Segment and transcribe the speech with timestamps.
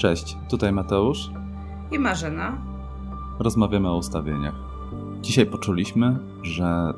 [0.00, 1.30] Cześć, tutaj Mateusz
[1.92, 2.62] i Marzena.
[3.38, 4.54] Rozmawiamy o ustawieniach.
[5.20, 6.94] Dzisiaj poczuliśmy, że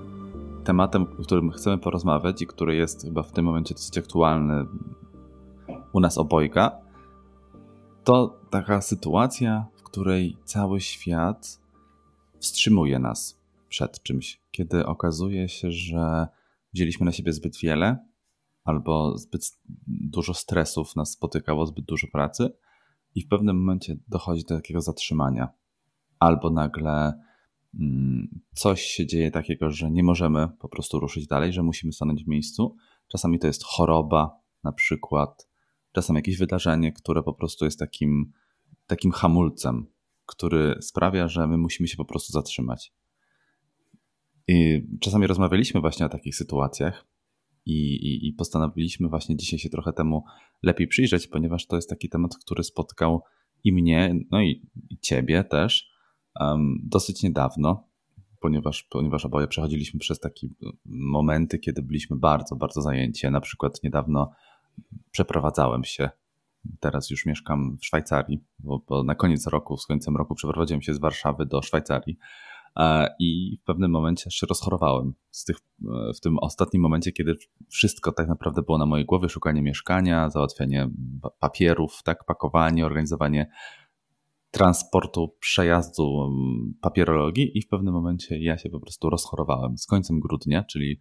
[0.64, 4.66] tematem, o którym chcemy porozmawiać i który jest chyba w tym momencie dosyć aktualny
[5.93, 6.79] u nas obojga,
[8.04, 11.61] to taka sytuacja, w której cały świat
[12.39, 16.27] wstrzymuje nas przed czymś, kiedy okazuje się, że
[16.75, 18.07] wzięliśmy na siebie zbyt wiele,
[18.64, 22.53] albo zbyt dużo stresów nas spotykało, zbyt dużo pracy,
[23.14, 25.48] i w pewnym momencie dochodzi do takiego zatrzymania,
[26.18, 27.12] albo nagle
[27.80, 32.25] mm, coś się dzieje takiego, że nie możemy po prostu ruszyć dalej, że musimy stanąć
[32.25, 32.77] w miejscu.
[33.08, 35.48] Czasami to jest choroba, na przykład,
[35.92, 38.33] czasem jakieś wydarzenie, które po prostu jest takim,
[38.86, 39.86] takim hamulcem,
[40.27, 42.92] który sprawia, że my musimy się po prostu zatrzymać.
[44.48, 47.11] I czasami rozmawialiśmy właśnie o takich sytuacjach
[47.66, 50.25] i, i, i, postanowiliśmy właśnie dzisiaj się trochę temu
[50.62, 53.22] lepiej przyjrzeć, ponieważ to jest taki temat, który spotkał
[53.64, 55.91] i mnie, no i, i ciebie też
[56.41, 57.89] um, dosyć niedawno,
[58.41, 60.48] ponieważ, ponieważ oboje przechodziliśmy przez takie
[60.84, 63.31] momenty, kiedy byliśmy bardzo, bardzo zajęci.
[63.31, 64.31] na przykład niedawno
[65.11, 66.11] przeprowadzałem się
[66.81, 70.94] teraz już mieszkam w Szwajcarii, bo, bo, na koniec roku, z końcem roku przeprowadziłem się
[70.94, 72.19] z Warszawy do Szwajcarii
[73.19, 75.15] i w pewnym momencie się rozchorowałem.
[75.31, 75.56] Z tych,
[76.17, 77.34] w tym ostatnim momencie, kiedy
[77.69, 80.91] wszystko tak naprawdę było na mojej głowie, szukanie mieszkania, załatwianie
[81.41, 83.50] papierów, tak, pakowanie, organizowanie
[84.50, 86.31] transportu, przejazdu,
[86.81, 89.78] papierologii i w pewnym momencie ja się po prostu rozchorowałem.
[89.78, 90.98] Z końcem grudnia, czyli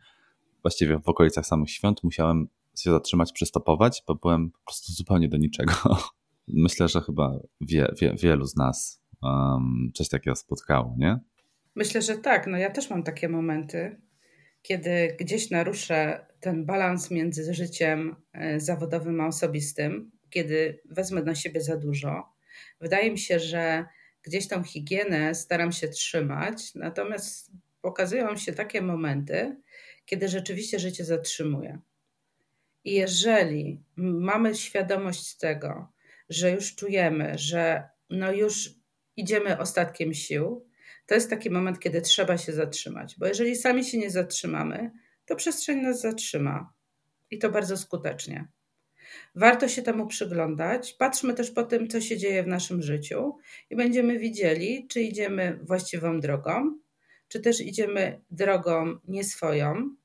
[0.62, 5.38] właściwie w okolicach samych świąt musiałem się zatrzymać, przystopować, bo byłem po prostu zupełnie do
[5.38, 5.74] niczego.
[6.48, 11.20] Myślę, że chyba wie, wie, wielu z nas um, coś takiego spotkało, nie?
[11.76, 12.48] Myślę, że tak.
[12.48, 13.98] No ja też mam takie momenty,
[14.62, 21.62] kiedy gdzieś naruszę ten balans między życiem e, zawodowym a osobistym, kiedy wezmę na siebie
[21.62, 22.34] za dużo.
[22.82, 23.86] Wydaje mi się, że
[24.24, 27.52] gdzieś tą higienę staram się trzymać, natomiast
[27.82, 29.58] pokazują się takie momenty,
[30.06, 31.80] kiedy rzeczywiście życie zatrzymuje.
[32.84, 35.92] I jeżeli mamy świadomość tego,
[36.30, 38.70] że już czujemy, że no już
[39.18, 40.71] idziemy ostatkiem sił,
[41.06, 44.92] to jest taki moment, kiedy trzeba się zatrzymać, bo jeżeli sami się nie zatrzymamy,
[45.26, 46.74] to przestrzeń nas zatrzyma
[47.32, 48.48] i to bardzo skutecznie.
[49.36, 50.94] Warto się temu przyglądać.
[50.94, 53.38] Patrzmy też po tym, co się dzieje w naszym życiu
[53.70, 56.80] i będziemy widzieli, czy idziemy właściwą drogą,
[57.28, 59.96] czy też idziemy drogą nieswoją.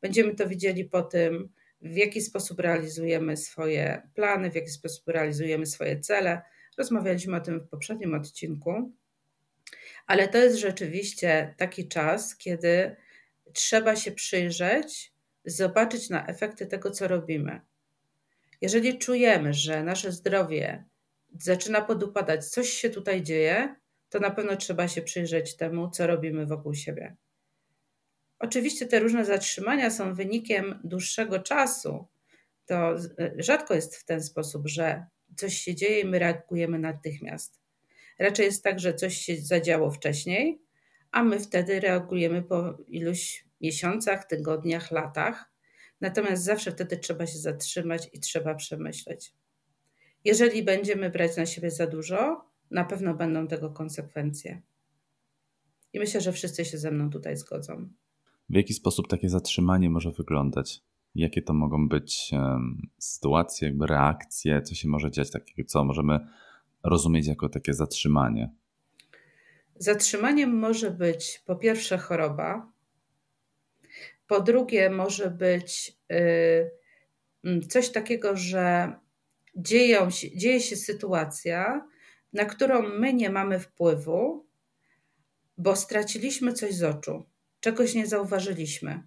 [0.00, 1.48] Będziemy to widzieli po tym,
[1.80, 6.42] w jaki sposób realizujemy swoje plany, w jaki sposób realizujemy swoje cele.
[6.78, 8.92] Rozmawialiśmy o tym w poprzednim odcinku.
[10.06, 12.96] Ale to jest rzeczywiście taki czas, kiedy
[13.52, 15.12] trzeba się przyjrzeć,
[15.44, 17.60] zobaczyć na efekty tego, co robimy.
[18.60, 20.84] Jeżeli czujemy, że nasze zdrowie
[21.38, 23.76] zaczyna podupadać, coś się tutaj dzieje,
[24.08, 27.16] to na pewno trzeba się przyjrzeć temu, co robimy wokół siebie.
[28.38, 32.06] Oczywiście te różne zatrzymania są wynikiem dłuższego czasu.
[32.66, 32.94] To
[33.36, 35.06] rzadko jest w ten sposób, że
[35.36, 37.65] coś się dzieje i my reagujemy natychmiast.
[38.18, 40.62] Raczej jest tak, że coś się zadziało wcześniej,
[41.10, 45.52] a my wtedy reagujemy po iluś miesiącach, tygodniach, latach.
[46.00, 49.34] Natomiast zawsze wtedy trzeba się zatrzymać i trzeba przemyśleć.
[50.24, 54.62] Jeżeli będziemy brać na siebie za dużo, na pewno będą tego konsekwencje.
[55.92, 57.88] I myślę, że wszyscy się ze mną tutaj zgodzą.
[58.48, 60.82] W jaki sposób takie zatrzymanie może wyglądać?
[61.14, 66.18] Jakie to mogą być um, sytuacje, jakby reakcje, co się może dziać takiego, co możemy
[66.88, 68.50] rozumieć jako takie zatrzymanie?
[69.76, 72.72] Zatrzymaniem może być po pierwsze choroba,
[74.26, 76.70] po drugie może być y,
[77.44, 78.92] mm, coś takiego, że
[79.56, 81.88] dzieją się, dzieje się sytuacja,
[82.32, 84.46] na którą my nie mamy wpływu,
[85.58, 87.24] bo straciliśmy coś z oczu,
[87.60, 89.02] czegoś nie zauważyliśmy.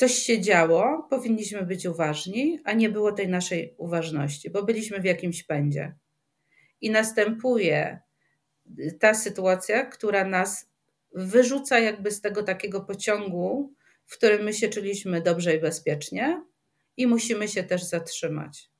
[0.00, 5.04] Coś się działo, powinniśmy być uważni, a nie było tej naszej uważności, bo byliśmy w
[5.04, 5.94] jakimś pędzie
[6.80, 8.00] i następuje
[9.00, 10.70] ta sytuacja, która nas
[11.14, 13.74] wyrzuca jakby z tego takiego pociągu,
[14.06, 16.44] w którym my się czuliśmy dobrze i bezpiecznie
[16.96, 18.70] i musimy się też zatrzymać.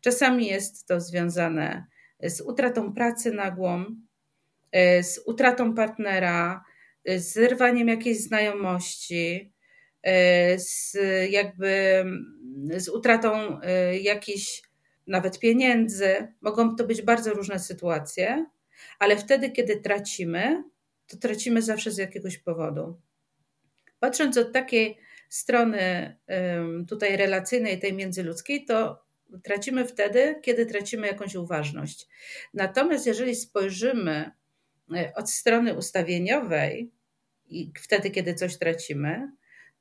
[0.00, 1.86] Czasami jest to związane
[2.22, 3.84] z utratą pracy nagłą,
[5.02, 6.64] z utratą partnera,
[7.06, 9.51] z zerwaniem jakiejś znajomości,
[10.56, 10.96] z
[11.30, 12.04] jakby
[12.76, 13.60] z utratą
[14.00, 14.62] jakichś
[15.06, 16.28] nawet pieniędzy.
[16.40, 18.46] Mogą to być bardzo różne sytuacje,
[18.98, 20.64] ale wtedy, kiedy tracimy,
[21.06, 23.00] to tracimy zawsze z jakiegoś powodu.
[24.00, 26.16] Patrząc od takiej strony
[26.88, 29.02] tutaj relacyjnej, tej międzyludzkiej, to
[29.42, 32.08] Tracimy wtedy, kiedy tracimy jakąś uważność.
[32.54, 34.30] Natomiast jeżeli spojrzymy
[34.94, 36.90] e, od strony ustawieniowej
[37.48, 39.32] i wtedy, kiedy coś tracimy,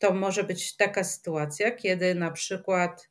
[0.01, 3.09] to może być taka sytuacja, kiedy na przykład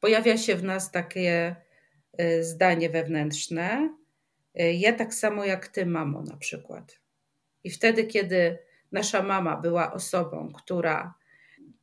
[0.00, 1.56] pojawia się w nas takie
[2.18, 3.96] e, zdanie wewnętrzne:
[4.54, 7.00] e, Ja tak samo jak ty, mamo, na przykład.
[7.64, 8.58] I wtedy, kiedy
[8.92, 11.14] nasza mama była osobą, która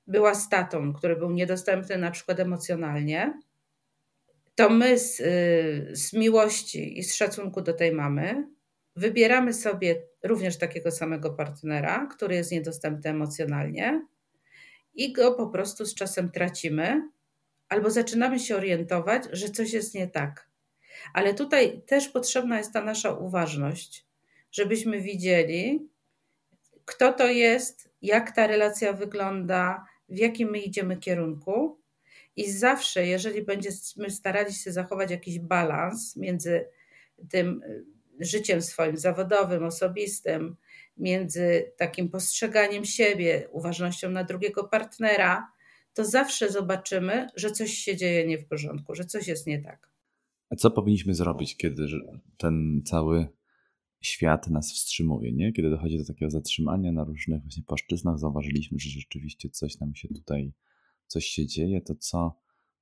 [0.07, 3.39] była statą, który był niedostępny na przykład emocjonalnie,
[4.55, 8.47] to my z, y, z miłości i z szacunku do tej mamy
[8.95, 14.07] wybieramy sobie również takiego samego partnera, który jest niedostępny emocjonalnie
[14.93, 17.09] i go po prostu z czasem tracimy,
[17.69, 20.49] albo zaczynamy się orientować, że coś jest nie tak.
[21.13, 24.05] Ale tutaj też potrzebna jest ta nasza uważność,
[24.51, 25.89] żebyśmy widzieli,
[26.85, 31.79] kto to jest, jak ta relacja wygląda, w jakim my idziemy kierunku.
[32.35, 36.65] I zawsze, jeżeli będziemy starali się zachować jakiś balans między
[37.29, 37.61] tym
[38.19, 40.55] życiem swoim zawodowym, osobistym,
[40.97, 45.51] między takim postrzeganiem siebie, uważnością na drugiego partnera,
[45.93, 49.89] to zawsze zobaczymy, że coś się dzieje nie w porządku, że coś jest nie tak.
[50.49, 51.87] A co powinniśmy zrobić, kiedy
[52.37, 53.27] ten cały
[54.01, 55.53] świat nas wstrzymuje, nie?
[55.53, 60.07] Kiedy dochodzi do takiego zatrzymania na różnych właśnie płaszczyznach, zauważyliśmy, że rzeczywiście coś nam się
[60.07, 60.53] tutaj,
[61.07, 62.39] coś się dzieje, to co,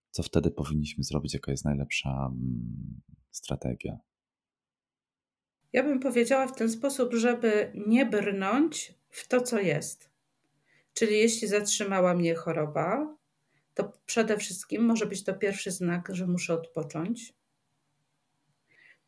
[0.10, 1.34] co wtedy powinniśmy zrobić?
[1.34, 3.01] Jaka jest najlepsza mm,
[3.31, 4.00] strategia?
[5.73, 10.09] Ja bym powiedziała w ten sposób, żeby nie brnąć w to, co jest.
[10.94, 13.15] Czyli jeśli zatrzymała mnie choroba,
[13.73, 17.33] to przede wszystkim może być to pierwszy znak, że muszę odpocząć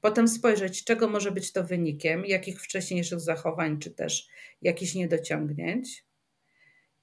[0.04, 4.27] Potem spojrzeć, czego może być to wynikiem, jakich wcześniejszych zachowań, czy też
[4.62, 6.06] jakichś niedociągnięć.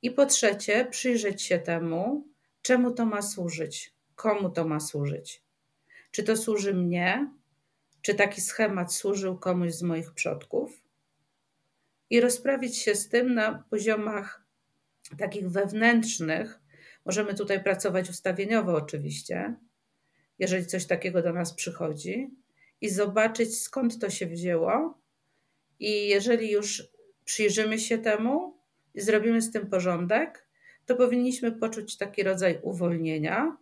[0.03, 2.29] I po trzecie, przyjrzeć się temu,
[2.63, 5.43] czemu to ma służyć, komu to ma służyć.
[6.11, 7.31] Czy to służy mnie,
[8.03, 10.81] czy taki schemat służył komuś z moich przodków.
[12.11, 14.45] I rozprawić się z tym na poziomach
[15.19, 16.61] takich wewnętrznych.
[17.05, 19.55] Możemy tutaj pracować ustawieniowo, oczywiście,
[20.39, 22.31] jeżeli coś takiego do nas przychodzi,
[22.81, 24.99] i zobaczyć, skąd to się wzięło.
[25.81, 26.89] I jeżeli już
[27.25, 28.57] przyjrzymy się temu
[28.95, 30.47] i zrobimy z tym porządek,
[30.87, 33.57] to powinniśmy poczuć taki rodzaj uwolnienia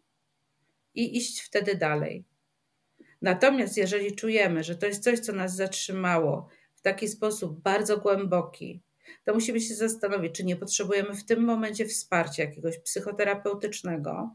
[0.94, 2.24] i iść wtedy dalej.
[3.22, 8.82] Natomiast jeżeli czujemy, że to jest coś, co nas zatrzymało w taki sposób bardzo głęboki,
[9.24, 14.34] to musimy się zastanowić, czy nie potrzebujemy w tym momencie wsparcia jakiegoś psychoterapeutycznego,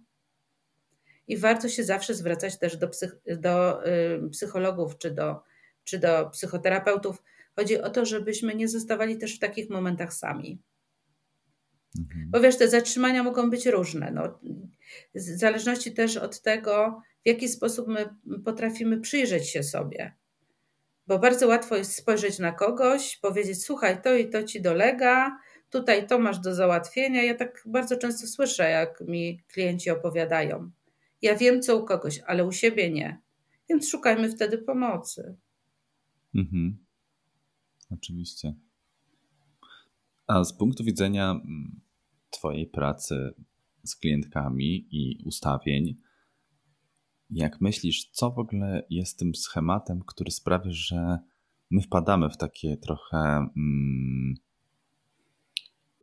[1.27, 5.41] i warto się zawsze zwracać też do, psych, do y, psychologów czy do,
[5.83, 7.23] czy do psychoterapeutów.
[7.55, 10.61] Chodzi o to, żebyśmy nie zostawali też w takich momentach sami.
[11.99, 12.31] Mhm.
[12.31, 14.11] Bo wiesz, te zatrzymania mogą być różne.
[14.11, 14.39] No,
[15.15, 18.09] w zależności też od tego, w jaki sposób my
[18.45, 20.13] potrafimy przyjrzeć się sobie.
[21.07, 25.37] Bo bardzo łatwo jest spojrzeć na kogoś, powiedzieć: Słuchaj, to i to ci dolega,
[25.69, 27.23] tutaj to masz do załatwienia.
[27.23, 30.71] Ja tak bardzo często słyszę, jak mi klienci opowiadają.
[31.21, 33.21] Ja wiem, co u kogoś, ale u siebie nie.
[33.69, 35.35] Więc szukajmy wtedy pomocy.
[36.35, 36.85] Mhm.
[37.91, 38.53] Oczywiście.
[40.27, 41.81] A z punktu widzenia mm,
[42.33, 43.33] Twojej pracy
[43.83, 45.95] z klientkami i ustawień,
[47.29, 51.19] jak myślisz, co w ogóle jest tym schematem, który sprawia, że
[51.71, 54.33] my wpadamy w takie trochę mm,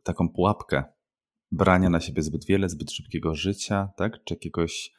[0.03, 0.83] taką pułapkę
[1.51, 4.23] brania na siebie zbyt wiele, zbyt szybkiego życia, tak?
[4.23, 4.91] Czy jakiegoś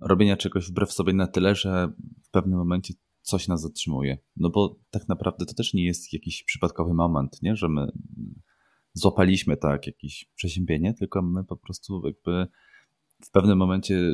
[0.00, 1.92] robienia czegoś wbrew sobie na tyle, że
[2.24, 4.18] w pewnym momencie coś nas zatrzymuje.
[4.36, 7.56] No bo tak naprawdę to też nie jest jakiś przypadkowy moment, nie?
[7.56, 7.92] że my
[8.96, 12.46] złapaliśmy tak jakieś przeziębienie, tylko my po prostu jakby
[13.24, 14.12] w pewnym momencie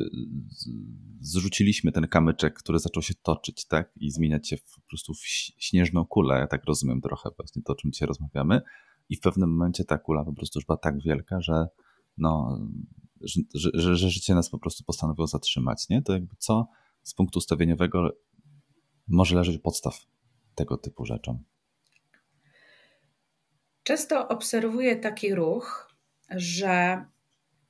[1.19, 3.91] zrzuciliśmy ten kamyczek, który zaczął się toczyć, tak?
[3.95, 5.25] I zmieniać się w, po prostu w
[5.57, 6.39] śnieżną kulę.
[6.39, 8.61] Ja tak rozumiem trochę właśnie to, o czym dzisiaj rozmawiamy.
[9.09, 11.67] I w pewnym momencie ta kula po prostu już była tak wielka, że
[12.17, 12.59] no,
[13.21, 16.01] że, że, że życie nas po prostu postanowiło zatrzymać, nie?
[16.01, 16.67] To jakby co
[17.03, 18.09] z punktu ustawieniowego
[19.07, 20.05] może leżeć podstaw
[20.55, 21.43] tego typu rzeczom?
[23.83, 25.93] Często obserwuję taki ruch,
[26.29, 27.05] że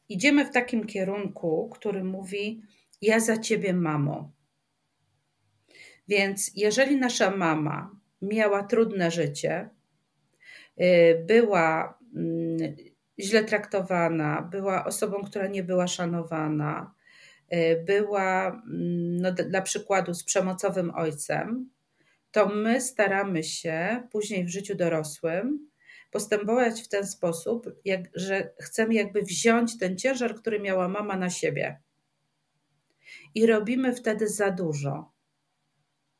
[0.09, 2.61] idziemy w takim kierunku, który mówi:
[3.01, 4.31] Ja za ciebie, mamo.
[6.07, 9.69] Więc jeżeli nasza mama miała trudne życie,
[10.81, 12.75] y, była mm,
[13.19, 16.93] źle traktowana, była osobą, która nie była szanowana,
[17.53, 21.69] y, była mm, no, dla przykładu z przemocowym ojcem,
[22.31, 25.72] to my staramy się później w życiu dorosłym
[26.13, 31.29] postępować w ten sposób, jak, że chcemy jakby wziąć ten ciężar, który miała mama na
[31.29, 31.81] siebie.
[33.35, 35.11] i robimy wtedy za dużo.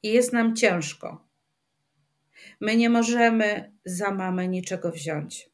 [0.04, 1.28] I jest nam ciężko.
[2.60, 5.50] My nie możemy za mamę niczego wziąć.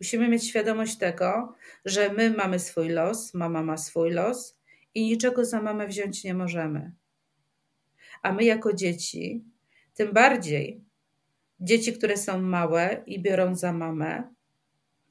[0.00, 4.58] Musimy mieć świadomość tego, że my mamy swój los, mama ma swój los
[4.94, 6.92] i niczego za mamę wziąć nie możemy.
[8.22, 9.44] A my jako dzieci,
[9.94, 10.84] tym bardziej
[11.62, 14.22] dzieci, które są małe i biorą za mamę,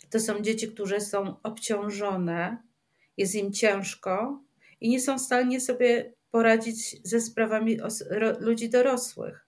[0.09, 2.57] to są dzieci, które są obciążone,
[3.17, 4.41] jest im ciężko
[4.81, 7.79] i nie są w stanie sobie poradzić ze sprawami
[8.39, 9.47] ludzi dorosłych.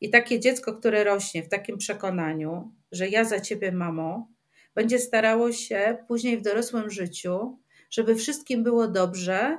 [0.00, 4.28] I takie dziecko, które rośnie w takim przekonaniu, że ja za ciebie, mamo,
[4.74, 7.58] będzie starało się później w dorosłym życiu,
[7.90, 9.58] żeby wszystkim było dobrze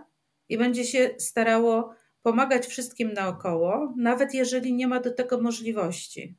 [0.50, 1.96] i będzie się starało
[2.28, 6.36] pomagać wszystkim naokoło, nawet jeżeli nie ma do tego możliwości.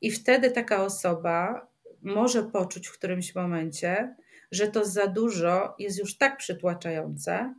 [0.00, 1.66] I wtedy taka osoba
[2.00, 4.16] może poczuć w którymś momencie,
[4.50, 7.54] że to za dużo jest już tak przytłaczające,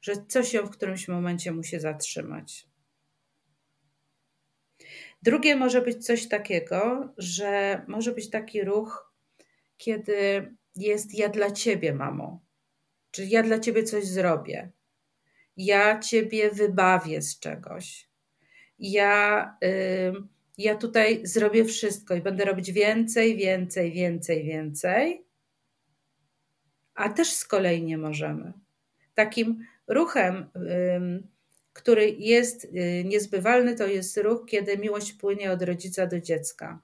[0.00, 2.68] że coś ją w którymś momencie musi zatrzymać.
[5.22, 9.12] Drugie może być coś takiego, że może być taki ruch,
[9.76, 12.44] kiedy jest ja dla ciebie, mamo,
[13.10, 14.75] czyli ja dla ciebie coś zrobię,
[15.56, 18.08] ja ciebie wybawię z czegoś,
[18.78, 20.12] ja, y,
[20.58, 25.24] ja tutaj zrobię wszystko i będę robić więcej, więcej, więcej, więcej,
[26.94, 28.52] a też z kolei nie możemy.
[29.14, 30.46] Takim ruchem,
[31.72, 36.82] który jest y, niezbywalny, to jest ruch, kiedy miłość płynie od rodzica do dziecka.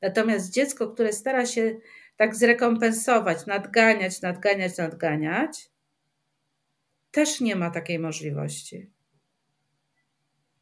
[0.00, 1.76] Natomiast dziecko, które stara się
[2.16, 5.71] tak zrekompensować, nadganiać, nadganiać, nadganiać,
[7.12, 8.90] też nie ma takiej możliwości.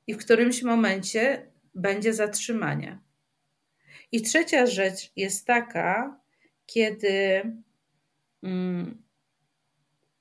[0.07, 2.99] I w którymś momencie będzie zatrzymanie.
[4.13, 6.21] I trzecia rzecz jest taka,
[6.67, 7.43] kiedy
[8.43, 9.03] mm,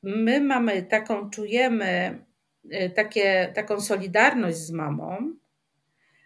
[0.03, 2.25] my mamy taką, czujemy
[2.65, 5.33] y, takie, taką solidarność z mamą,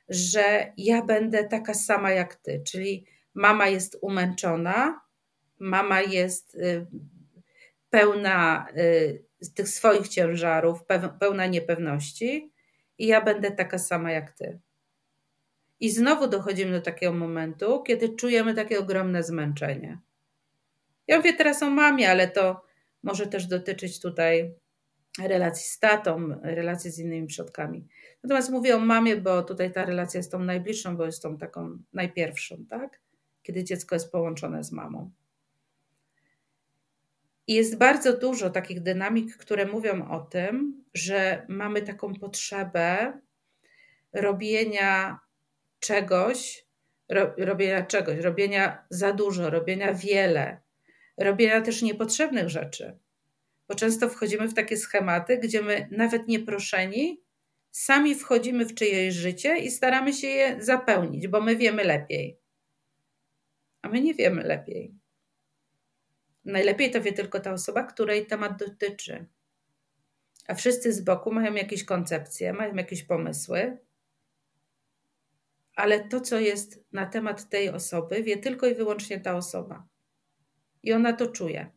[0.10, 5.02] że ja będę taka sama jak ty, czyli mama jest umęczona,
[5.60, 6.88] mama jest y,
[7.94, 10.80] pełna y, tych swoich ciężarów,
[11.20, 12.54] pełna niepewności
[12.98, 14.60] i ja będę taka sama jak ty.
[15.80, 20.00] I znowu dochodzimy do takiego momentu, kiedy czujemy takie ogromne zmęczenie.
[21.08, 22.66] Ja mówię teraz o mamie, ale to
[23.04, 24.56] może też dotyczyć tutaj
[25.20, 27.88] relacji z tatą, relacji z innymi przodkami.
[28.24, 31.78] Natomiast mówię o mamie, bo tutaj ta relacja jest tą najbliższą, bo jest tą taką
[31.94, 33.02] najpierwszą, tak?
[33.44, 35.12] Kiedy dziecko jest połączone z mamą.
[37.48, 43.14] I jest bardzo dużo takich dynamik, które mówią o tym, że mamy taką potrzebę
[44.14, 45.20] robienia
[45.80, 46.66] czegoś,
[47.10, 50.62] ro, robienia czegoś, robienia za dużo, robienia wiele,
[51.18, 52.98] robienia też niepotrzebnych rzeczy.
[53.68, 57.24] Bo często wchodzimy w takie schematy, gdzie my nawet nieproszeni
[57.72, 62.40] sami wchodzimy w czyjeś życie i staramy się je zapełnić, bo my wiemy lepiej.
[63.82, 65.03] A my nie wiemy lepiej.
[66.46, 69.26] Najlepiej to wie tylko ta osoba, której temat dotyczy.
[70.48, 73.78] A wszyscy z boku mają jakieś koncepcje, mają jakieś pomysły,
[75.76, 79.88] ale to, co jest na temat tej osoby, wie tylko i wyłącznie ta osoba.
[80.84, 81.72] I ona to czuje.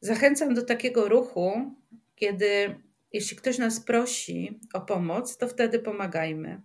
[0.00, 1.74] Zachęcam do takiego ruchu,
[2.16, 2.80] kiedy
[3.12, 6.60] jeśli ktoś nas prosi o pomoc, to wtedy pomagajmy.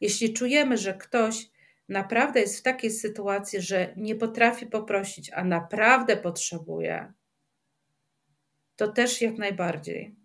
[0.00, 1.50] Jeśli czujemy, że ktoś
[1.90, 7.12] naprawdę jest w takiej sytuacji, że nie potrafi poprosić, a naprawdę potrzebuje,
[8.76, 10.16] to też jak najbardziej.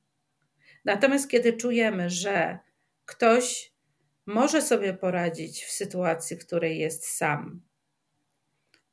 [0.86, 2.60] Natomiast kiedy czujemy, że
[3.06, 3.74] ktoś
[4.26, 7.62] może sobie poradzić w sytuacji, w której jest sam,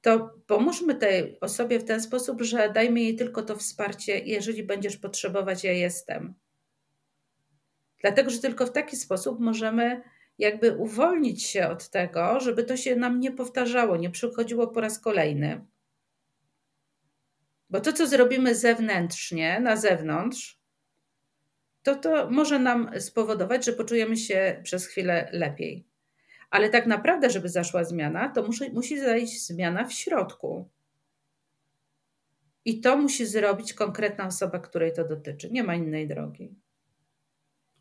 [0.02, 4.96] to pomóżmy tej osobie w ten sposób, że dajmy jej tylko to wsparcie, jeżeli będziesz
[4.96, 6.34] potrzebować, ja jestem.
[8.00, 10.02] Dlatego, że tylko w taki sposób możemy
[10.38, 14.98] jakby uwolnić się od tego, żeby to się nam nie powtarzało, nie przychodziło po raz
[14.98, 15.64] kolejny.
[17.70, 20.58] Bo to, co zrobimy zewnętrznie, na zewnątrz,
[21.82, 25.86] to to może nam spowodować, że poczujemy się przez chwilę lepiej.
[26.50, 30.68] Ale tak naprawdę, żeby zaszła zmiana, to musi, musi zajść zmiana w środku.
[32.64, 35.50] I to musi zrobić konkretna osoba, której to dotyczy.
[35.50, 36.54] Nie ma innej drogi.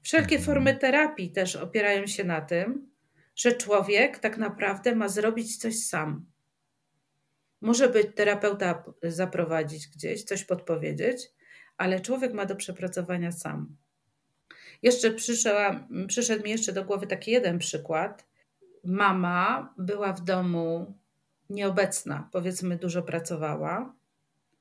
[0.02, 0.46] Wszelkie mhm.
[0.46, 2.92] formy terapii też opierają się na tym,
[3.36, 6.26] że człowiek tak naprawdę ma zrobić coś sam.
[7.62, 11.32] Może być terapeuta zaprowadzić gdzieś, coś podpowiedzieć,
[11.78, 13.76] ale człowiek ma do przepracowania sam.
[14.82, 18.28] Jeszcze przyszła, przyszedł mi jeszcze do głowy taki jeden przykład.
[18.84, 20.94] Mama była w domu
[21.50, 23.94] nieobecna, powiedzmy, dużo pracowała,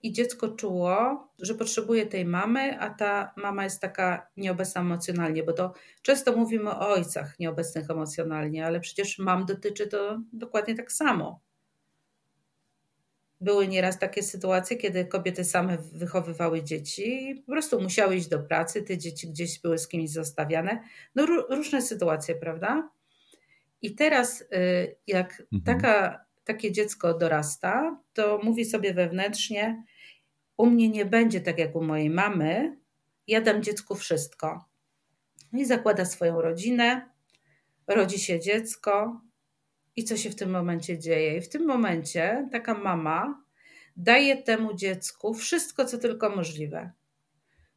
[0.03, 5.53] i dziecko czuło, że potrzebuje tej mamy, a ta mama jest taka nieobecna emocjonalnie, bo
[5.53, 11.41] to często mówimy o ojcach nieobecnych emocjonalnie, ale przecież mam dotyczy to dokładnie tak samo.
[13.41, 18.39] Były nieraz takie sytuacje, kiedy kobiety same wychowywały dzieci i po prostu musiały iść do
[18.39, 20.83] pracy, te dzieci gdzieś były z kimś zostawiane.
[21.15, 22.91] No różne sytuacje, prawda?
[23.83, 25.63] I teraz, y, jak mhm.
[25.65, 29.85] taka, takie dziecko dorasta, to mówi sobie wewnętrznie:
[30.57, 32.77] U mnie nie będzie tak jak u mojej mamy,
[33.27, 34.65] ja dam dziecku wszystko.
[35.53, 37.11] I zakłada swoją rodzinę,
[37.87, 39.21] rodzi się dziecko.
[39.97, 41.37] I co się w tym momencie dzieje?
[41.37, 43.45] I w tym momencie taka mama
[43.97, 46.91] daje temu dziecku wszystko, co tylko możliwe.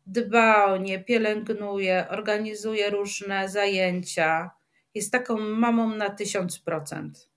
[0.06, 4.51] Dba o nie, pielęgnuje, organizuje różne zajęcia,
[4.94, 7.33] jest taką mamą na tysiąc procent.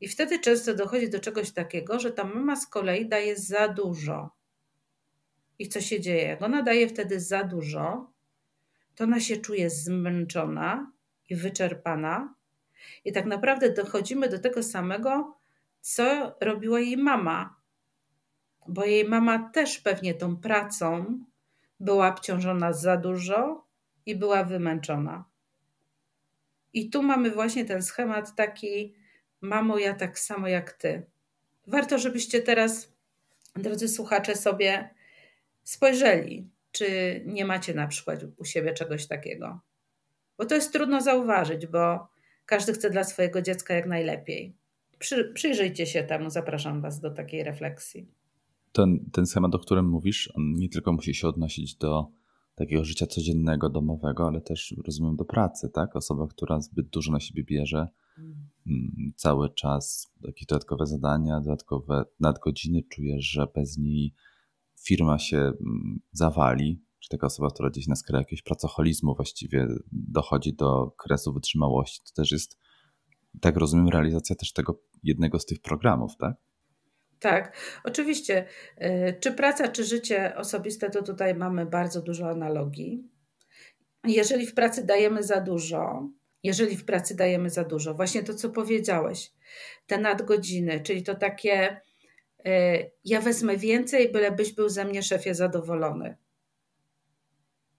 [0.00, 4.30] I wtedy często dochodzi do czegoś takiego, że ta mama z kolei daje za dużo.
[5.58, 6.22] I co się dzieje?
[6.22, 8.12] Jak ona daje wtedy za dużo,
[8.94, 10.92] to ona się czuje zmęczona
[11.30, 12.34] i wyczerpana.
[13.04, 15.38] I tak naprawdę dochodzimy do tego samego,
[15.80, 17.56] co robiła jej mama.
[18.68, 21.18] Bo jej mama też pewnie tą pracą
[21.80, 23.66] była obciążona za dużo
[24.06, 25.24] i była wymęczona.
[26.72, 28.94] I tu mamy właśnie ten schemat taki,
[29.40, 31.02] mamo, ja tak samo jak ty.
[31.66, 32.92] Warto, żebyście teraz,
[33.56, 34.90] drodzy słuchacze, sobie
[35.62, 36.86] spojrzeli, czy
[37.26, 39.60] nie macie na przykład u siebie czegoś takiego.
[40.38, 42.08] Bo to jest trudno zauważyć, bo
[42.46, 44.54] każdy chce dla swojego dziecka jak najlepiej.
[44.98, 48.08] Przy, przyjrzyjcie się temu, zapraszam Was do takiej refleksji.
[48.72, 52.06] Ten, ten schemat, o którym mówisz, on nie tylko musi się odnosić do
[52.54, 55.96] takiego życia codziennego, domowego, ale też rozumiem do pracy, tak?
[55.96, 58.34] Osoba, która zbyt dużo na siebie bierze, mm,
[59.16, 64.14] cały czas jakieś dodatkowe zadania, dodatkowe nadgodziny, czuje, że bez niej
[64.84, 70.54] firma się mm, zawali, czy taka osoba, która gdzieś na skalę jakiegoś pracoholizmu właściwie dochodzi
[70.54, 72.58] do kresu wytrzymałości, to też jest,
[73.40, 76.34] tak rozumiem, realizacja też tego jednego z tych programów, tak?
[77.20, 78.46] Tak, oczywiście.
[78.82, 83.08] Y, czy praca, czy życie osobiste, to tutaj mamy bardzo dużo analogii.
[84.04, 86.08] Jeżeli w pracy dajemy za dużo,
[86.42, 89.32] jeżeli w pracy dajemy za dużo, właśnie to, co powiedziałeś,
[89.86, 91.80] te nadgodziny, czyli to takie,
[92.46, 96.16] y, ja wezmę więcej, bylebyś był ze mnie szefie zadowolony.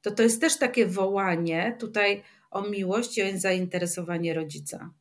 [0.01, 4.93] To to jest też takie wołanie tutaj o miłość i o zainteresowanie rodzica.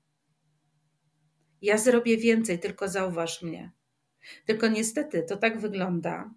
[1.62, 3.70] Ja zrobię więcej, tylko zauważ mnie.
[4.46, 6.30] Tylko niestety to tak wygląda,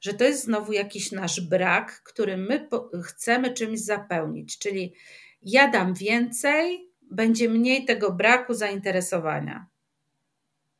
[0.00, 2.68] że to jest znowu jakiś nasz brak, który my
[3.04, 4.58] chcemy czymś zapełnić.
[4.58, 4.94] Czyli
[5.42, 9.66] ja dam więcej, będzie mniej tego braku zainteresowania.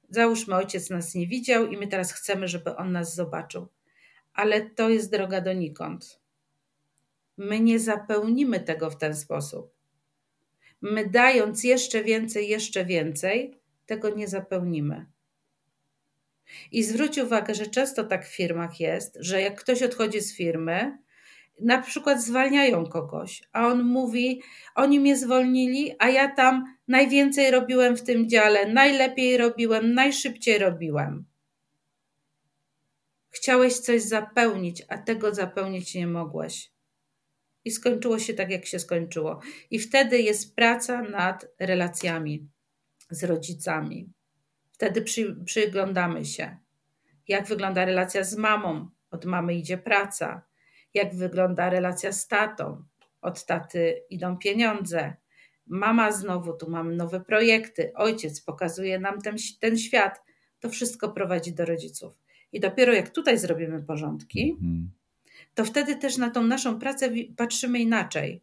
[0.08, 3.68] Załóżmy, ojciec nas nie widział i my teraz chcemy, żeby on nas zobaczył.
[4.32, 6.20] Ale to jest droga donikąd.
[7.36, 9.74] My nie zapełnimy tego w ten sposób.
[10.80, 15.06] My dając jeszcze więcej, jeszcze więcej, tego nie zapełnimy.
[16.72, 20.98] I zwróć uwagę, że często tak w firmach jest, że jak ktoś odchodzi z firmy,
[21.60, 24.42] na przykład zwalniają kogoś, a on mówi:
[24.74, 31.24] Oni mnie zwolnili, a ja tam najwięcej robiłem w tym dziale, najlepiej robiłem, najszybciej robiłem.
[33.30, 36.72] Chciałeś coś zapełnić, a tego zapełnić nie mogłeś.
[37.64, 39.40] I skończyło się tak, jak się skończyło.
[39.70, 42.48] I wtedy jest praca nad relacjami
[43.10, 44.12] z rodzicami.
[44.72, 46.56] Wtedy przy, przyglądamy się,
[47.28, 48.88] jak wygląda relacja z mamą.
[49.10, 50.42] Od mamy idzie praca.
[50.94, 52.84] Jak wygląda relacja z tatą.
[53.22, 55.14] Od taty idą pieniądze.
[55.66, 57.92] Mama znowu, tu mamy nowe projekty.
[57.94, 60.20] Ojciec pokazuje nam ten, ten świat.
[60.60, 62.14] To wszystko prowadzi do rodziców.
[62.52, 64.90] I dopiero jak tutaj zrobimy porządki, mhm.
[65.54, 68.42] to wtedy też na tą naszą pracę patrzymy inaczej.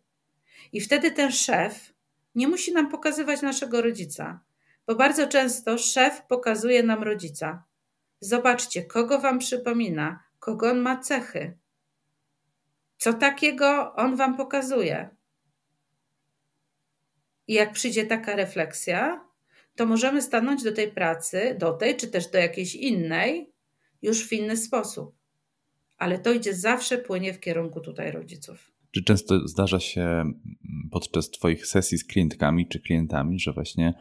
[0.74, 1.94] I wtedy ten szef
[2.36, 4.40] nie musi nam pokazywać naszego rodzica
[4.90, 7.64] bo bardzo często szef pokazuje nam rodzica.
[8.20, 11.58] Zobaczcie, kogo wam przypomina, kogo on ma cechy.
[13.00, 15.10] Co takiego on wam pokazuje?
[17.48, 19.26] I jak przyjdzie taka refleksja,
[19.76, 23.54] to możemy stanąć do tej pracy, do tej czy też do jakiejś innej,
[24.02, 25.16] już w inny sposób.
[25.98, 28.72] Ale to idzie zawsze, płynie w kierunku tutaj rodziców.
[28.92, 30.32] Czy często zdarza się
[30.92, 33.94] podczas Twoich sesji z klientkami czy klientami, że właśnie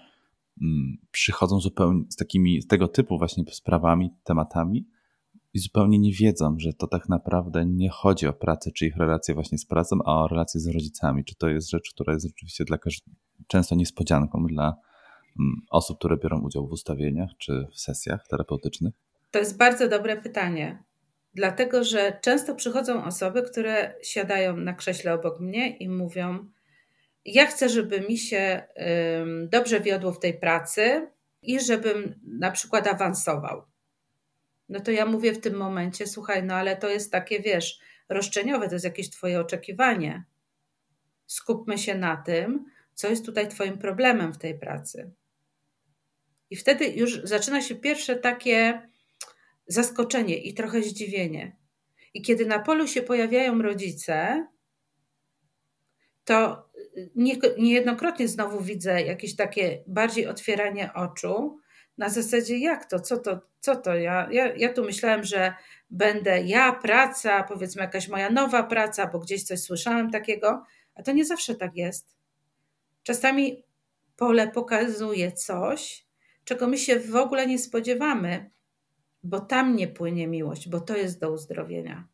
[0.63, 4.87] Mm, przychodzą zupełnie z takimi, z tego typu właśnie sprawami, tematami
[5.55, 9.35] i zupełnie nie wiedzą, że to tak naprawdę nie chodzi o pracę czy ich relacje
[9.35, 11.25] właśnie z pracą, a o relacje z rodzicami.
[11.25, 12.79] Czy to jest rzecz, która jest rzeczywiście dla
[13.47, 14.65] często niespodzianką dla
[15.41, 18.95] mm, osób, które biorą udział w ustawieniach czy w sesjach terapeutycznych?
[19.31, 20.85] To jest bardzo dobre pytanie.
[21.35, 26.51] Dlatego, że często przychodzą osoby, które siadają na krześle obok mnie i mówią:
[27.25, 28.63] Ja chcę, żeby mi się
[29.53, 31.11] dobrze wiodło w tej pracy
[31.43, 33.63] i żebym na przykład awansował.
[34.69, 38.69] No to ja mówię w tym momencie: Słuchaj, no ale to jest takie, wiesz, roszczeniowe,
[38.69, 40.25] to jest jakieś Twoje oczekiwanie.
[41.27, 45.11] Skupmy się na tym, co jest tutaj Twoim problemem w tej pracy.
[46.51, 48.89] I wtedy już zaczyna się pierwsze takie
[49.67, 51.57] zaskoczenie i trochę zdziwienie.
[52.15, 54.47] I kiedy na polu się pojawiają rodzice,
[56.25, 56.69] to
[57.59, 61.61] niejednokrotnie znowu widzę jakieś takie bardziej otwieranie oczu
[61.99, 63.95] na zasadzie jak to, co to, co to?
[63.95, 65.55] Ja, ja, ja tu myślałem, że
[65.91, 71.13] będę ja, praca, powiedzmy jakaś moja nowa praca, bo gdzieś coś słyszałem takiego, a to
[71.13, 72.17] nie zawsze tak jest.
[73.03, 73.63] Czasami
[74.17, 76.07] pole pokazuje coś,
[76.45, 78.51] czego my się w ogóle nie spodziewamy,
[79.23, 82.09] bo tam nie płynie miłość, bo to jest do uzdrowienia.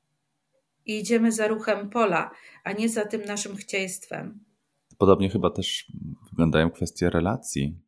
[0.87, 2.31] I idziemy za ruchem pola,
[2.65, 4.45] a nie za tym naszym chcieństwem.
[4.99, 5.93] Podobnie chyba też
[6.31, 7.84] wyglądają kwestie relacji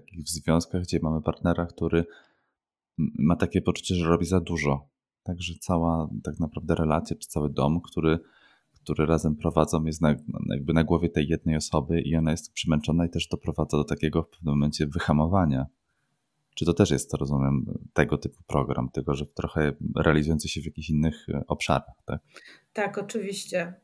[0.00, 2.04] takich związkach, gdzie mamy partnera, który
[2.98, 4.88] ma takie poczucie, że robi za dużo.
[5.22, 8.18] Także cała tak naprawdę relacja, czy cały dom, który,
[8.72, 10.14] który razem prowadzą, jest na,
[10.48, 14.22] jakby na głowie tej jednej osoby i ona jest przemęczona i też doprowadza do takiego
[14.22, 15.66] w pewnym momencie wyhamowania.
[16.54, 20.64] Czy to też jest, to rozumiem, tego typu program, tylko że trochę realizujący się w
[20.64, 22.20] jakichś innych e, obszarach, tak?
[22.72, 23.74] Tak, oczywiście.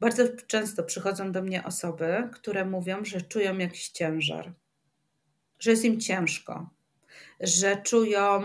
[0.00, 4.54] Bardzo często przychodzą do mnie osoby, które mówią, że czują jakiś ciężar,
[5.58, 6.70] że jest im ciężko,
[7.40, 8.42] że czują,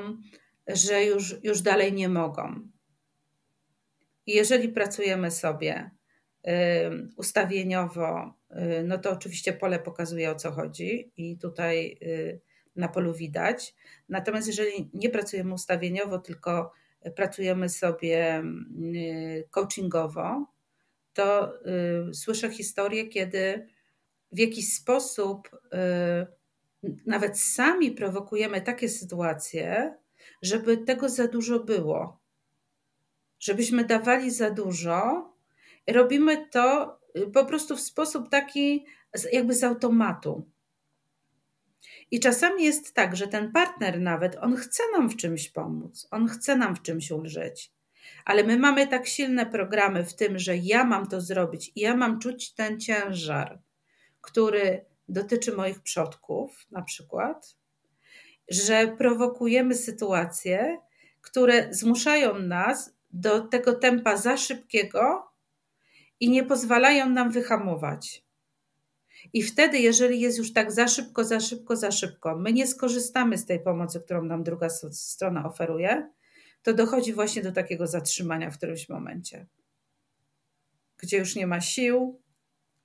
[0.68, 2.68] że już, już dalej nie mogą.
[4.28, 5.92] Jeżeli pracujemy sobie
[6.48, 6.52] y,
[7.18, 12.42] ustawieniowo, y, no to oczywiście pole pokazuje o co chodzi, i tutaj y,
[12.76, 13.76] na polu widać.
[14.10, 16.72] Natomiast jeżeli nie pracujemy ustawieniowo, tylko
[17.16, 18.44] pracujemy sobie
[18.96, 20.46] y, coachingowo,
[21.14, 21.54] to
[22.10, 23.68] y, słyszę historię, kiedy
[24.32, 26.43] w jakiś sposób y,
[27.06, 29.96] nawet sami prowokujemy takie sytuacje,
[30.42, 32.20] żeby tego za dużo było.
[33.40, 35.30] Żebyśmy dawali za dużo.
[35.88, 36.98] Robimy to
[37.34, 38.86] po prostu w sposób taki,
[39.32, 40.50] jakby z automatu.
[42.12, 46.28] I czasami jest tak, że ten partner nawet, on chce nam w czymś pomóc, on
[46.28, 47.72] chce nam w czymś ulżyć.
[48.26, 51.96] Ale my mamy tak silne programy w tym, że ja mam to zrobić i ja
[51.96, 53.60] mam czuć ten ciężar,
[54.22, 57.58] który dotyczy moich przodków, na przykład,
[58.50, 60.78] że prowokujemy sytuacje,
[61.22, 65.32] które zmuszają nas do tego tempa za szybkiego
[66.20, 68.24] i nie pozwalają nam wyhamować.
[69.34, 73.38] I wtedy, jeżeli jest już tak za szybko, za szybko, za szybko, my nie skorzystamy
[73.38, 76.10] z tej pomocy, którą nam druga strona oferuje,
[76.64, 79.48] to dochodzi właśnie do takiego zatrzymania w którymś momencie,
[80.98, 82.22] gdzie już nie ma sił,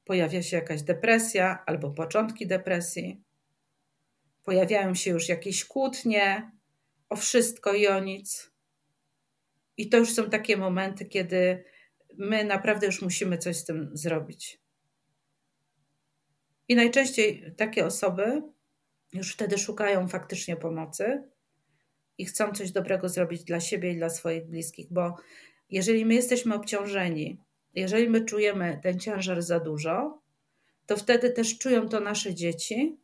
[0.08, 3.22] pojawia się jakaś depresja albo początki depresji,
[4.44, 6.52] pojawiają się już jakieś kłótnie
[7.08, 8.52] o wszystko i o nic.
[9.76, 11.64] I to już są takie momenty, kiedy
[12.18, 14.60] my naprawdę już musimy coś z tym zrobić.
[16.68, 18.42] I najczęściej takie osoby
[19.12, 21.22] już wtedy szukają faktycznie pomocy
[22.18, 25.16] i chcą coś dobrego zrobić dla siebie i dla swoich bliskich, bo
[25.70, 27.47] jeżeli my jesteśmy obciążeni,
[27.78, 30.22] jeżeli my czujemy ten ciężar za dużo,
[30.86, 32.98] to wtedy też czują to nasze dzieci,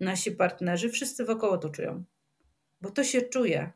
[0.00, 2.04] nasi partnerzy, wszyscy wokoło to czują,
[2.80, 3.72] bo to się czuje.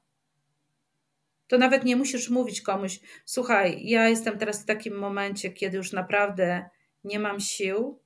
[1.47, 5.93] To nawet nie musisz mówić komuś, słuchaj, ja jestem teraz w takim momencie, kiedy już
[5.93, 6.69] naprawdę
[7.05, 7.99] nie mam sił,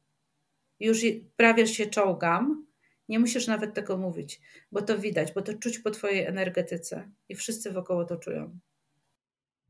[0.81, 1.00] już
[1.37, 2.66] prawie się czołgam,
[3.09, 4.40] nie musisz nawet tego mówić,
[4.72, 8.59] bo to widać, bo to czuć po Twojej energetyce i wszyscy wokoło to czują.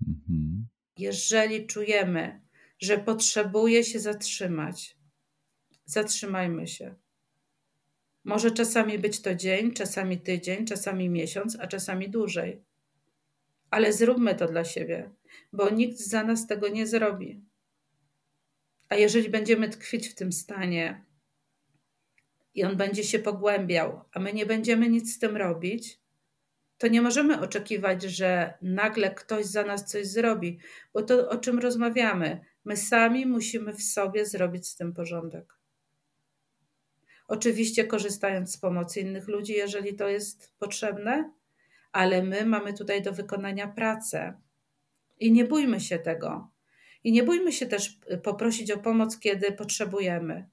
[0.08, 0.66] Mhm.
[0.98, 2.40] Jeżeli czujemy,
[2.82, 4.96] że potrzebuje się zatrzymać,
[5.84, 6.94] zatrzymajmy się.
[8.24, 12.64] Może czasami być to dzień, czasami tydzień, czasami miesiąc, a czasami dłużej.
[13.70, 15.10] Ale zróbmy to dla siebie,
[15.52, 17.44] bo nikt za nas tego nie zrobi.
[18.88, 21.04] A jeżeli będziemy tkwić w tym stanie
[22.54, 26.01] i on będzie się pogłębiał, a my nie będziemy nic z tym robić,
[26.82, 30.58] to nie możemy oczekiwać, że nagle ktoś za nas coś zrobi,
[30.92, 35.54] bo to o czym rozmawiamy, my sami musimy w sobie zrobić z tym porządek.
[37.28, 41.32] Oczywiście korzystając z pomocy innych ludzi, jeżeli to jest potrzebne,
[41.92, 44.40] ale my mamy tutaj do wykonania pracę.
[45.20, 46.50] I nie bójmy się tego.
[47.04, 50.48] I nie bójmy się też y, poprosić o pomoc, kiedy potrzebujemy.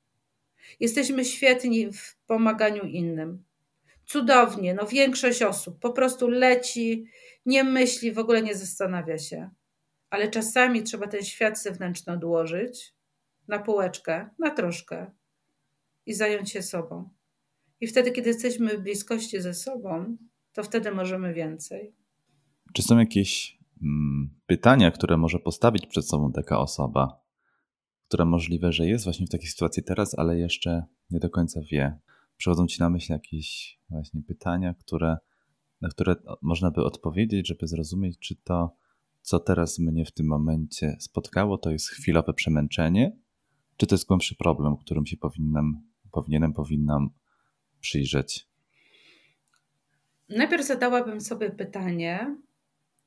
[0.79, 3.48] Jesteśmy świetni w pomaganiu innym.
[4.09, 4.73] Cudownie.
[4.73, 7.05] No większość osób po prostu leci,
[7.45, 9.49] nie myśli, w ogóle nie zastanawia się.
[10.09, 12.95] Ale czasami trzeba ten świat zewnętrzny odłożyć
[13.47, 15.11] na półeczkę, na troszkę
[16.05, 17.09] i zająć się sobą.
[17.81, 20.17] I wtedy, kiedy jesteśmy w bliskości ze sobą,
[20.53, 21.95] to wtedy możemy więcej.
[22.73, 27.21] Czy są jakieś mm, pytania, które może postawić przed sobą taka osoba,
[28.07, 31.99] która możliwe, że jest właśnie w takiej sytuacji teraz, ale jeszcze nie do końca wie?
[32.39, 35.17] Przychodzą ci na myśl jakieś właśnie pytania, które,
[35.81, 38.75] na które można by odpowiedzieć, żeby zrozumieć, czy to,
[39.21, 43.17] co teraz mnie w tym momencie spotkało, to jest chwilowe przemęczenie,
[43.77, 47.09] czy to jest głębszy problem, którym się powinnam, powinienem, powinnam
[47.79, 48.47] przyjrzeć?
[50.29, 52.37] Najpierw zadałabym sobie pytanie,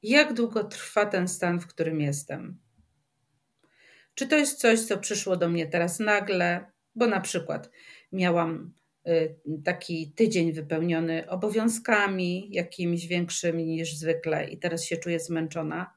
[0.03, 2.59] jak długo trwa ten stan, w którym jestem?
[4.15, 6.73] Czy to jest coś, co przyszło do mnie teraz nagle?
[6.95, 7.71] Bo na przykład
[8.13, 8.73] miałam
[9.65, 15.95] taki tydzień wypełniony obowiązkami jakimiś większymi niż zwykle i teraz się czuję zmęczona.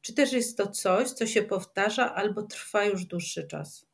[0.00, 3.86] Czy też jest to coś, co się powtarza albo trwa już dłuższy czas?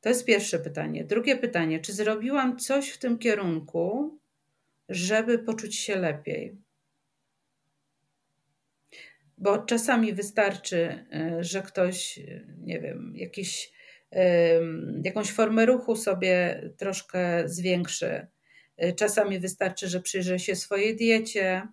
[0.00, 1.04] To jest pierwsze pytanie.
[1.04, 4.18] Drugie pytanie, czy zrobiłam coś w tym kierunku,
[4.88, 6.56] żeby poczuć się lepiej?
[9.38, 11.06] Bo czasami wystarczy,
[11.40, 13.72] y, że ktoś, y, nie wiem, jakiś,
[15.04, 18.26] jakąś formę ruchu sobie troszkę zwiększy.
[18.84, 21.68] Y, czasami wystarczy, że przyjrzy się swojej diecie,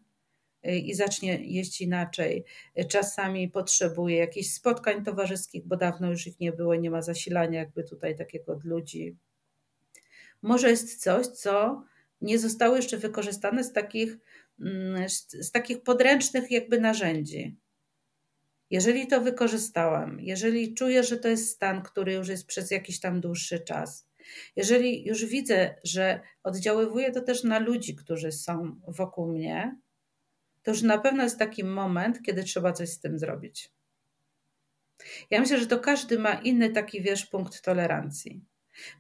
[0.68, 2.46] Y, i zacznie jeść inaczej.
[2.80, 7.60] Y, czasami potrzebuje jakichś spotkań towarzyskich, bo dawno już ich nie było, nie ma zasilania
[7.60, 9.18] jakby tutaj takiego od ludzi.
[10.42, 11.84] Może jest coś, co
[12.22, 14.18] nie zostało jeszcze wykorzystane z takich,
[14.60, 17.58] mm, z takich podręcznych jakby narzędzi.
[18.72, 23.22] Jeżeli to wykorzystałam, jeżeli czuję, że to jest stan, który już jest przez jakiś tam
[23.22, 24.10] dłuższy czas,
[24.56, 29.78] jeżeli już widzę, że oddziaływuje to też na ludzi, którzy są wokół mnie,
[30.64, 33.72] to już na pewno jest taki moment, kiedy trzeba coś z tym zrobić.
[35.30, 38.46] Ja myślę, że to każdy ma inny taki, wiesz, punkt tolerancji.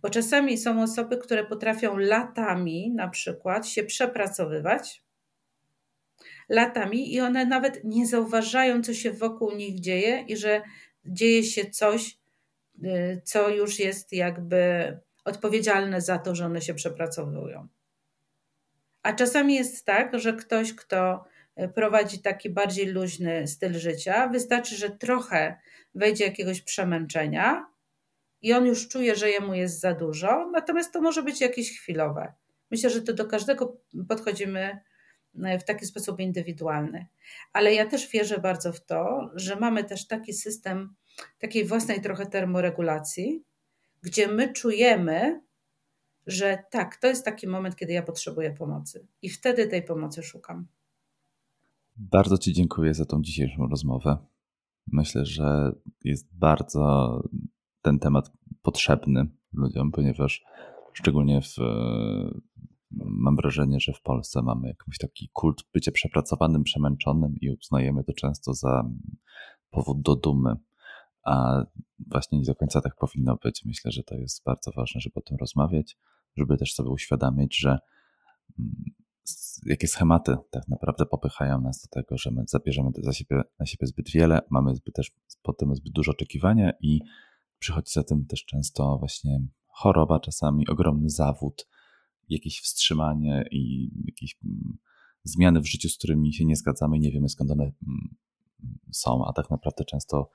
[0.02, 5.04] Bo czasami są osoby, które potrafią latami na przykład się przepracowywać,
[6.52, 10.62] latami i one nawet nie zauważają, co się wokół nich dzieje i że
[11.06, 12.18] dzieje się coś,
[12.84, 17.68] y, co już jest jakby odpowiedzialne za to, że one się przepracowują.
[19.04, 24.28] A czasami jest tak, że ktoś, kto E, prowadzi taki bardziej luźny styl życia.
[24.28, 25.60] Wystarczy, że trochę
[25.96, 27.66] wejdzie jakiegoś przemęczenia
[28.42, 32.34] i on już czuje, że jemu jest za dużo, natomiast to może być jakieś chwilowe.
[32.72, 33.78] Myślę, że to do każdego
[34.10, 34.80] podchodzimy
[35.34, 37.08] w taki sposób indywidualny.
[37.54, 40.96] Ale ja też wierzę bardzo w to, że mamy też taki system
[41.40, 43.44] takiej własnej trochę termoregulacji,
[44.02, 45.42] gdzie my czujemy,
[46.28, 50.68] że tak, to jest taki moment, kiedy ja potrzebuję pomocy i wtedy tej pomocy szukam.
[51.98, 54.18] Bardzo Ci dziękuję za tą dzisiejszą rozmowę.
[54.88, 55.72] Myślę, że
[56.04, 57.22] jest bardzo
[57.82, 60.44] ten temat potrzebny ludziom, ponieważ
[60.94, 61.56] szczególnie w,
[62.92, 68.14] mam wrażenie, że w Polsce mamy jakiś taki kult bycia przepracowanym, przemęczonym i uznajemy to
[68.14, 68.90] często za
[69.70, 70.56] powód do dumy.
[71.24, 71.64] A
[72.00, 73.66] właśnie nie do końca tak powinno być.
[73.66, 75.98] Myślę, że to jest bardzo ważne, żeby o tym rozmawiać,
[76.38, 77.80] żeby też sobie uświadomić, że
[79.66, 83.88] jakie schematy tak naprawdę popychają nas do tego, że my zabierzemy za siebie, na siebie
[83.88, 87.00] zbyt wiele, mamy zbyt też potem zbyt dużo oczekiwania i
[87.60, 91.68] przychodzi za tym też często właśnie choroba, czasami ogromny zawód,
[92.34, 94.78] jakieś wstrzymanie i jakieś mm,
[95.24, 98.16] zmiany w życiu, z którymi się nie zgadzamy, nie wiemy skąd one mm,
[98.92, 100.30] są, a tak naprawdę często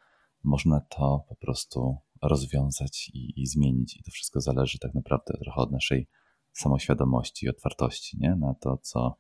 [0.45, 3.97] można to po prostu rozwiązać i, i zmienić.
[3.97, 6.09] I to wszystko zależy tak naprawdę trochę od naszej
[6.53, 8.37] samoświadomości i otwartości nie?
[8.37, 9.19] na to, co,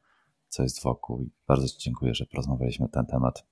[0.48, 1.22] co jest wokół.
[1.22, 3.46] I bardzo Ci dziękuję, że porozmawialiśmy na ten temat.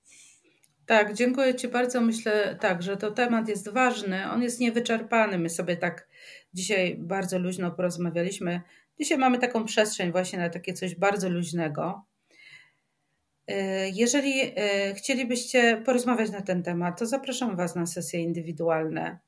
[0.85, 2.01] Tak, dziękuję Ci bardzo.
[2.01, 4.31] Myślę tak, że to temat jest ważny.
[4.31, 5.39] On jest niewyczerpany.
[5.39, 6.07] My sobie tak
[6.53, 8.61] dzisiaj bardzo luźno porozmawialiśmy.
[8.99, 12.05] Dzisiaj mamy taką przestrzeń właśnie na takie coś bardzo luźnego.
[13.47, 19.19] E, jeżeli e, chcielibyście porozmawiać na ten temat, to zapraszam Was na sesje indywidualne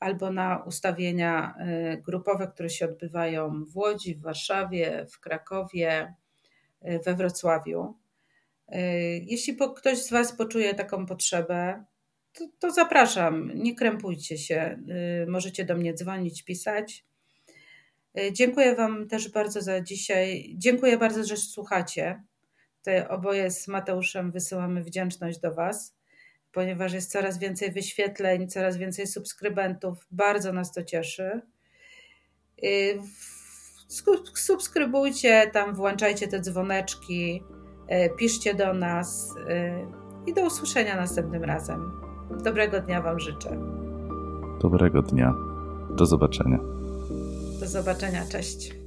[0.00, 1.54] albo na ustawienia
[1.94, 6.14] y, grupowe, które się odbywają w Łodzi, w Warszawie, w Krakowie,
[7.06, 7.94] we Wrocławiu.
[9.22, 11.84] Jeśli ktoś z Was poczuje taką potrzebę,
[12.32, 14.78] to, to zapraszam, nie krępujcie się.
[15.28, 17.04] Możecie do mnie dzwonić, pisać.
[18.32, 20.54] Dziękuję Wam też bardzo za dzisiaj.
[20.56, 22.22] Dziękuję bardzo, że słuchacie.
[22.82, 25.98] Te oboje z Mateuszem wysyłamy wdzięczność do Was
[26.52, 30.06] ponieważ jest coraz więcej wyświetleń, coraz więcej subskrybentów.
[30.10, 31.40] Bardzo nas to cieszy.
[32.64, 32.98] Y,
[34.34, 37.42] subskrybujcie, tam włączajcie te dzwoneczki,
[37.88, 39.86] e, piszcie do nas e,
[40.26, 42.00] i do usłyszenia następnym razem.
[42.44, 43.50] Dobrego dnia Wam życzę.
[44.60, 45.34] Dobrego dnia.
[45.90, 46.77] Do zobaczenia.
[47.68, 48.26] Do zobaczenia.
[48.26, 48.77] Cześć.